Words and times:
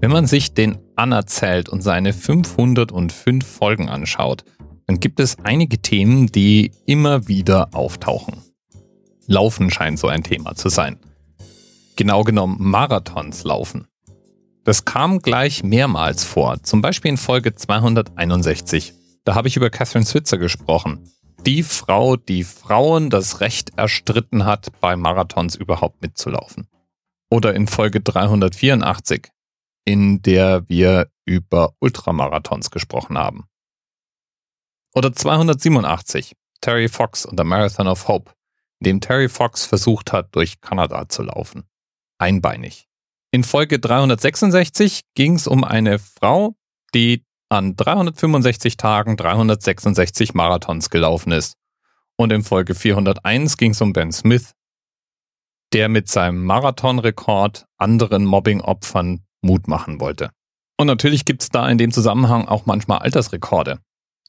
Wenn 0.00 0.12
man 0.12 0.28
sich 0.28 0.54
den 0.54 0.78
Anerzählt 0.94 1.68
und 1.68 1.82
seine 1.82 2.12
505 2.12 3.44
Folgen 3.44 3.88
anschaut, 3.88 4.44
dann 4.86 5.00
gibt 5.00 5.18
es 5.18 5.38
einige 5.42 5.78
Themen, 5.78 6.28
die 6.28 6.70
immer 6.86 7.26
wieder 7.26 7.74
auftauchen. 7.74 8.42
Laufen 9.26 9.72
scheint 9.72 9.98
so 9.98 10.06
ein 10.06 10.22
Thema 10.22 10.54
zu 10.54 10.68
sein. 10.68 11.00
Genau 11.96 12.22
genommen 12.22 12.58
Marathons 12.60 13.42
laufen. 13.42 13.88
Das 14.62 14.84
kam 14.84 15.18
gleich 15.18 15.64
mehrmals 15.64 16.22
vor, 16.22 16.62
zum 16.62 16.80
Beispiel 16.80 17.10
in 17.10 17.16
Folge 17.16 17.56
261. 17.56 18.94
Da 19.24 19.34
habe 19.34 19.48
ich 19.48 19.56
über 19.56 19.68
Catherine 19.68 20.06
Switzer 20.06 20.38
gesprochen. 20.38 21.10
Die 21.44 21.64
Frau, 21.64 22.14
die 22.14 22.44
Frauen 22.44 23.10
das 23.10 23.40
Recht 23.40 23.72
erstritten 23.76 24.44
hat, 24.44 24.68
bei 24.80 24.94
Marathons 24.94 25.56
überhaupt 25.56 26.02
mitzulaufen. 26.02 26.68
Oder 27.30 27.54
in 27.54 27.66
Folge 27.66 28.00
384 28.00 29.28
in 29.88 30.20
der 30.20 30.68
wir 30.68 31.10
über 31.24 31.72
Ultramarathons 31.78 32.70
gesprochen 32.70 33.16
haben. 33.16 33.46
Oder 34.94 35.14
287, 35.14 36.34
Terry 36.60 36.90
Fox 36.90 37.24
und 37.24 37.38
der 37.38 37.46
Marathon 37.46 37.88
of 37.88 38.06
Hope, 38.06 38.32
in 38.80 38.84
dem 38.84 39.00
Terry 39.00 39.30
Fox 39.30 39.64
versucht 39.64 40.12
hat, 40.12 40.36
durch 40.36 40.60
Kanada 40.60 41.08
zu 41.08 41.22
laufen. 41.22 41.64
Einbeinig. 42.18 42.86
In 43.30 43.44
Folge 43.44 43.78
366 43.78 45.04
ging 45.14 45.36
es 45.36 45.46
um 45.46 45.64
eine 45.64 45.98
Frau, 45.98 46.54
die 46.94 47.24
an 47.48 47.74
365 47.74 48.76
Tagen 48.76 49.16
366 49.16 50.34
Marathons 50.34 50.90
gelaufen 50.90 51.32
ist. 51.32 51.56
Und 52.18 52.30
in 52.30 52.42
Folge 52.42 52.74
401 52.74 53.56
ging 53.56 53.70
es 53.70 53.80
um 53.80 53.94
Ben 53.94 54.12
Smith, 54.12 54.52
der 55.72 55.88
mit 55.88 56.10
seinem 56.10 56.44
Marathonrekord 56.44 57.64
anderen 57.78 58.26
Mobbing-Opfern 58.26 59.24
Mut 59.42 59.68
machen 59.68 60.00
wollte. 60.00 60.30
Und 60.76 60.86
natürlich 60.86 61.24
gibt 61.24 61.42
es 61.42 61.50
da 61.50 61.68
in 61.68 61.78
dem 61.78 61.92
Zusammenhang 61.92 62.46
auch 62.46 62.66
manchmal 62.66 62.98
Altersrekorde. 62.98 63.80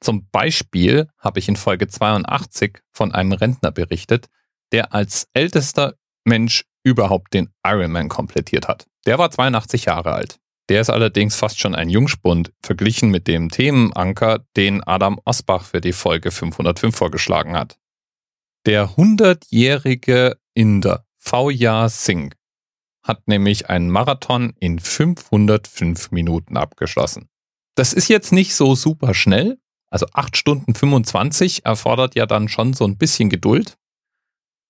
Zum 0.00 0.28
Beispiel 0.30 1.08
habe 1.18 1.38
ich 1.38 1.48
in 1.48 1.56
Folge 1.56 1.88
82 1.88 2.80
von 2.92 3.12
einem 3.12 3.32
Rentner 3.32 3.70
berichtet, 3.70 4.26
der 4.72 4.94
als 4.94 5.28
ältester 5.34 5.94
Mensch 6.24 6.64
überhaupt 6.84 7.34
den 7.34 7.50
Ironman 7.64 8.08
komplettiert 8.08 8.68
hat. 8.68 8.86
Der 9.06 9.18
war 9.18 9.30
82 9.30 9.86
Jahre 9.86 10.12
alt. 10.12 10.38
Der 10.68 10.80
ist 10.82 10.90
allerdings 10.90 11.34
fast 11.34 11.58
schon 11.58 11.74
ein 11.74 11.88
Jungspund 11.88 12.52
verglichen 12.62 13.10
mit 13.10 13.26
dem 13.26 13.48
Themenanker, 13.48 14.44
den 14.56 14.82
Adam 14.84 15.18
Osbach 15.24 15.64
für 15.64 15.80
die 15.80 15.94
Folge 15.94 16.30
505 16.30 16.94
vorgeschlagen 16.94 17.56
hat. 17.56 17.78
Der 18.66 18.90
100-jährige 18.90 20.36
Inder 20.54 21.06
Vya 21.18 21.88
Singh 21.88 22.34
hat 23.08 23.26
nämlich 23.26 23.68
einen 23.70 23.90
Marathon 23.90 24.54
in 24.60 24.78
505 24.78 26.10
Minuten 26.10 26.56
abgeschlossen. 26.56 27.28
Das 27.74 27.92
ist 27.92 28.08
jetzt 28.08 28.32
nicht 28.32 28.54
so 28.54 28.74
super 28.74 29.14
schnell. 29.14 29.58
Also 29.90 30.06
8 30.12 30.36
Stunden 30.36 30.74
25 30.74 31.64
erfordert 31.64 32.14
ja 32.14 32.26
dann 32.26 32.48
schon 32.48 32.74
so 32.74 32.84
ein 32.84 32.98
bisschen 32.98 33.30
Geduld. 33.30 33.78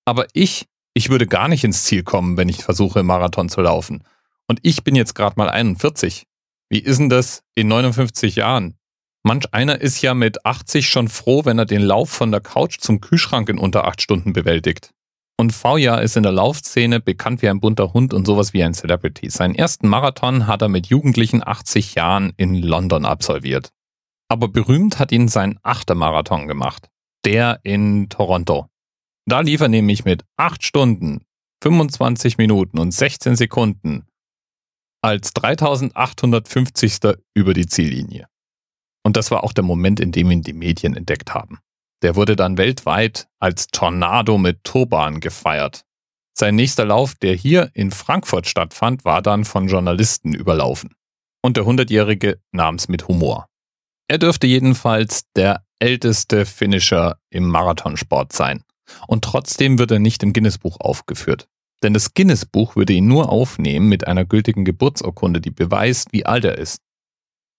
Aber 0.05 0.25
ich, 0.33 0.67
ich 0.93 1.09
würde 1.09 1.27
gar 1.27 1.49
nicht 1.49 1.63
ins 1.63 1.83
Ziel 1.83 2.03
kommen, 2.03 2.37
wenn 2.37 2.49
ich 2.49 2.63
versuche, 2.63 3.03
Marathon 3.03 3.49
zu 3.49 3.61
laufen. 3.61 4.03
Und 4.47 4.59
ich 4.63 4.83
bin 4.83 4.95
jetzt 4.95 5.13
gerade 5.13 5.35
mal 5.35 5.49
41. 5.49 6.25
Wie 6.69 6.79
ist 6.79 6.99
denn 6.99 7.09
das 7.09 7.43
in 7.55 7.67
59 7.67 8.37
Jahren? 8.37 8.75
Manch 9.23 9.53
einer 9.53 9.81
ist 9.81 10.01
ja 10.01 10.13
mit 10.13 10.45
80 10.45 10.87
schon 10.87 11.09
froh, 11.09 11.43
wenn 11.43 11.59
er 11.59 11.65
den 11.65 11.81
Lauf 11.81 12.09
von 12.09 12.31
der 12.31 12.39
Couch 12.41 12.79
zum 12.79 13.01
Kühlschrank 13.01 13.49
in 13.49 13.59
unter 13.59 13.85
8 13.85 14.01
Stunden 14.01 14.31
bewältigt. 14.31 14.91
Und 15.39 15.53
Vauja 15.53 15.99
ist 15.99 16.17
in 16.17 16.23
der 16.23 16.33
Laufszene 16.33 16.99
bekannt 16.99 17.41
wie 17.41 17.47
ein 17.47 17.61
bunter 17.61 17.93
Hund 17.93 18.13
und 18.13 18.25
sowas 18.25 18.51
wie 18.51 18.61
ein 18.61 18.73
Celebrity. 18.73 19.29
Seinen 19.29 19.55
ersten 19.55 19.87
Marathon 19.87 20.47
hat 20.47 20.61
er 20.61 20.67
mit 20.67 20.87
jugendlichen 20.87 21.47
80 21.47 21.95
Jahren 21.95 22.33
in 22.35 22.55
London 22.55 23.05
absolviert. 23.05 23.71
Aber 24.27 24.49
berühmt 24.49 24.99
hat 24.99 25.13
ihn 25.13 25.29
sein 25.29 25.57
achter 25.63 25.95
Marathon 25.95 26.49
gemacht. 26.49 26.89
Der 27.23 27.61
in 27.63 28.09
Toronto. 28.09 28.67
Da 29.25 29.39
lief 29.39 29.61
er 29.61 29.69
nämlich 29.69 30.03
mit 30.03 30.25
8 30.35 30.61
Stunden, 30.61 31.21
25 31.63 32.37
Minuten 32.37 32.77
und 32.77 32.91
16 32.91 33.37
Sekunden 33.37 34.07
als 35.01 35.31
3850. 35.31 37.15
über 37.33 37.53
die 37.53 37.67
Ziellinie. 37.67 38.27
Und 39.05 39.15
das 39.15 39.31
war 39.31 39.45
auch 39.45 39.53
der 39.53 39.63
Moment, 39.63 40.01
in 40.01 40.11
dem 40.11 40.31
ihn 40.31 40.41
die 40.41 40.51
Medien 40.51 40.97
entdeckt 40.97 41.33
haben. 41.33 41.59
Der 42.01 42.15
wurde 42.15 42.35
dann 42.35 42.57
weltweit 42.57 43.27
als 43.39 43.67
Tornado 43.67 44.37
mit 44.37 44.63
Turban 44.63 45.19
gefeiert. 45.19 45.85
Sein 46.33 46.55
nächster 46.55 46.85
Lauf, 46.85 47.15
der 47.15 47.35
hier 47.35 47.69
in 47.73 47.91
Frankfurt 47.91 48.47
stattfand, 48.47 49.03
war 49.03 49.21
dann 49.21 49.43
von 49.43 49.67
Journalisten 49.67 50.33
überlaufen. 50.33 50.95
Und 51.41 51.57
der 51.57 51.65
Hundertjährige 51.65 52.39
nahm 52.51 52.75
es 52.75 52.87
mit 52.87 53.07
Humor. 53.07 53.47
Er 54.07 54.17
dürfte 54.17 54.47
jedenfalls 54.47 55.23
der 55.35 55.63
älteste 55.79 56.45
Finisher 56.45 57.17
im 57.29 57.47
Marathonsport 57.47 58.33
sein. 58.33 58.63
Und 59.07 59.23
trotzdem 59.23 59.79
wird 59.79 59.91
er 59.91 59.99
nicht 59.99 60.23
im 60.23 60.33
Guinness-Buch 60.33 60.79
aufgeführt. 60.79 61.47
Denn 61.83 61.93
das 61.93 62.13
Guinness-Buch 62.13 62.75
würde 62.75 62.93
ihn 62.93 63.07
nur 63.07 63.29
aufnehmen 63.29 63.87
mit 63.87 64.07
einer 64.07 64.25
gültigen 64.25 64.65
Geburtsurkunde, 64.65 65.41
die 65.41 65.51
beweist, 65.51 66.11
wie 66.11 66.25
alt 66.25 66.43
er 66.45 66.57
ist. 66.57 66.81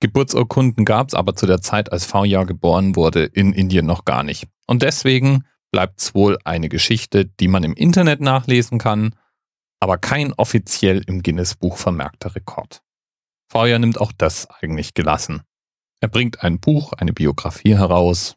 Geburtsurkunden 0.01 0.85
gab 0.85 1.09
es 1.09 1.15
aber 1.15 1.37
zu 1.37 1.47
der 1.47 1.61
Zeit, 1.61 1.93
als 1.93 2.07
V-Jahr 2.07 2.47
geboren 2.47 2.97
wurde, 2.97 3.25
in 3.25 3.53
Indien 3.53 3.87
noch 3.87 4.05
gar 4.05 4.23
nicht. 4.23 4.47
Und 4.67 4.83
deswegen 4.83 5.45
bleibt 5.71 6.01
es 6.01 6.15
wohl 6.15 6.39
eine 6.45 6.69
Geschichte, 6.69 7.27
die 7.27 7.49
man 7.49 7.65
im 7.65 7.75
Internet 7.75 8.21
nachlesen 8.21 8.79
kann, 8.79 9.15
aber 9.79 9.99
kein 9.99 10.33
offiziell 10.33 11.03
im 11.07 11.23
Guinness-Buch 11.23 11.77
vermerkter 11.77 12.35
Rekord. 12.35 12.83
V-Jahr 13.51 13.79
nimmt 13.79 14.01
auch 14.01 14.13
das 14.17 14.49
eigentlich 14.49 14.95
gelassen. 14.95 15.43
Er 16.01 16.09
bringt 16.09 16.43
ein 16.43 16.61
Buch, 16.61 16.93
eine 16.95 17.13
Biografie 17.13 17.77
heraus, 17.77 18.37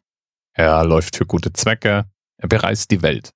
er 0.52 0.84
läuft 0.84 1.16
für 1.16 1.26
gute 1.26 1.52
Zwecke, 1.52 2.04
er 2.36 2.48
bereist 2.48 2.90
die 2.90 3.02
Welt. 3.02 3.32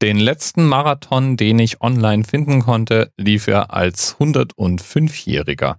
Den 0.00 0.18
letzten 0.18 0.66
Marathon, 0.66 1.36
den 1.36 1.58
ich 1.58 1.80
online 1.80 2.22
finden 2.24 2.60
konnte, 2.60 3.12
lief 3.16 3.48
er 3.48 3.72
als 3.72 4.16
105-Jähriger. 4.16 5.78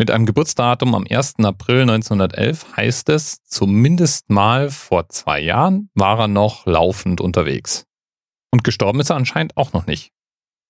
Mit 0.00 0.12
einem 0.12 0.26
Geburtsdatum 0.26 0.94
am 0.94 1.04
1. 1.10 1.40
April 1.40 1.80
1911 1.80 2.76
heißt 2.76 3.08
es, 3.08 3.42
zumindest 3.42 4.30
mal 4.30 4.70
vor 4.70 5.08
zwei 5.08 5.40
Jahren 5.40 5.90
war 5.94 6.20
er 6.20 6.28
noch 6.28 6.66
laufend 6.66 7.20
unterwegs. 7.20 7.84
Und 8.52 8.62
gestorben 8.62 9.00
ist 9.00 9.10
er 9.10 9.16
anscheinend 9.16 9.56
auch 9.56 9.72
noch 9.72 9.86
nicht. 9.86 10.12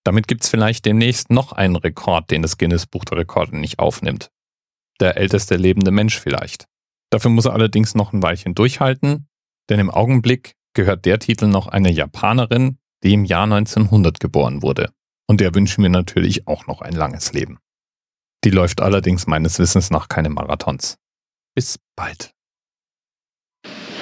Damit 0.03 0.29
gibt's 0.29 0.49
vielleicht 0.49 0.87
demnächst 0.87 1.31
noch 1.31 1.53
einen 1.53 1.77
Rekord, 1.77 2.31
den 2.31 2.41
das 2.41 2.57
Guinness 2.57 2.87
Buch 2.87 3.05
der 3.05 3.19
Rekorde 3.19 3.59
nicht 3.59 3.79
aufnimmt. 3.79 4.31
Der 4.99 5.19
älteste 5.19 5.57
lebende 5.57 5.91
Mensch 5.91 6.19
vielleicht. 6.19 6.67
Dafür 7.11 7.31
muss 7.31 7.45
er 7.45 7.53
allerdings 7.53 7.95
noch 7.95 8.15
ein 8.15 8.23
Weilchen 8.23 8.55
durchhalten, 8.55 9.29
denn 9.69 9.79
im 9.79 9.91
Augenblick 9.91 10.55
gehört 10.73 11.05
der 11.05 11.19
Titel 11.19 11.49
noch 11.49 11.67
einer 11.67 11.91
Japanerin, 11.91 12.79
die 13.03 13.13
im 13.13 13.27
Jahr 13.27 13.45
1900 13.45 14.21
geboren 14.21 14.63
wurde. 14.63 14.91
Und 15.27 15.43
der 15.43 15.55
wünschen 15.55 15.83
wir 15.83 15.91
natürlich 15.91 16.49
auch 16.49 16.67
noch 16.67 16.81
ein 16.81 16.95
langes 16.95 17.35
Leben. 17.35 17.59
Die 18.45 18.51
läuft 18.51 18.81
allerdings 18.81 19.27
meines 19.27 19.59
Wissens 19.59 19.91
nach 19.91 20.09
keine 20.09 20.29
Marathons. 20.29 20.97
Bis 21.57 21.79
bald. 21.97 22.31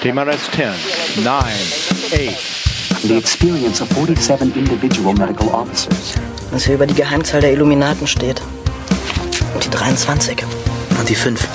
TMRS 0.03 0.51
10, 0.53 1.25
9, 1.25 1.45
8. 2.13 2.57
The 3.03 3.17
experience 3.17 3.81
of 3.81 3.89
47 3.91 4.55
individual 4.57 5.15
medical 5.15 5.49
officers. 5.49 6.15
Was 6.51 6.65
hier 6.65 6.75
über 6.75 6.87
die 6.87 6.95
Geheimzahl 6.95 7.41
der 7.41 7.53
Illuminaten 7.53 8.07
steht. 8.07 8.43
Und 9.55 9.65
die 9.65 9.71
23. 9.71 10.43
Und 10.99 11.09
die 11.09 11.15
5. 11.15 11.49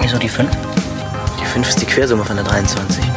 Wieso 0.00 0.18
die 0.18 0.28
5? 0.28 0.48
Die 1.40 1.44
5 1.44 1.68
ist 1.68 1.80
die 1.80 1.86
Quersumme 1.86 2.24
von 2.24 2.36
der 2.36 2.44
23. 2.44 3.11